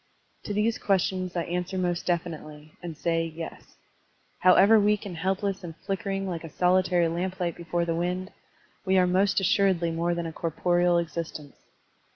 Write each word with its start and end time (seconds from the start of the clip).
To 0.45 0.53
these 0.55 0.79
questions 0.79 1.35
I 1.35 1.43
answer 1.43 1.77
most 1.77 2.07
definitely, 2.07 2.73
and 2.81 2.97
say 2.97 3.23
"yes/* 3.23 3.75
How 4.39 4.55
ever 4.55 4.79
weak 4.79 5.05
and 5.05 5.15
helpless 5.15 5.63
and 5.63 5.75
flickering 5.85 6.27
like 6.27 6.43
a 6.43 6.47
Digitized 6.47 6.49
by 6.49 6.49
Google 6.49 6.67
A 6.67 6.73
MEMORIAL 6.73 6.77
ADDRESS 6.77 6.87
209 6.87 6.87
solitary 6.87 7.07
lamplight 7.21 7.55
before 7.55 7.85
the 7.85 7.95
wind, 7.95 8.31
we 8.83 8.97
are 8.97 9.05
most 9.05 9.39
assuredly 9.39 9.91
more 9.91 10.15
than 10.15 10.25
a 10.25 10.33
corporeal 10.33 10.97
existence. 10.97 11.55